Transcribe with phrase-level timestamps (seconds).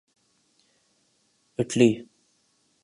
[1.59, 1.89] Italy